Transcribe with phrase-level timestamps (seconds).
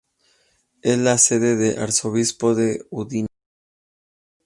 [0.81, 3.27] Es la sede del Arzobispo de Udine.